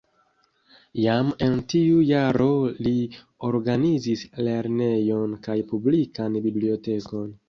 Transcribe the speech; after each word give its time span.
Jam 1.01 1.27
en 1.47 1.51
tiu 1.73 1.99
jaro 2.11 2.47
li 2.87 2.93
organizis 3.49 4.23
lernejon 4.47 5.37
kaj 5.49 5.59
publikan 5.73 6.39
bibliotekon. 6.47 7.31